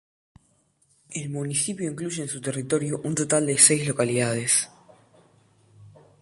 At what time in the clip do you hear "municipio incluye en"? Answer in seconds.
1.29-2.27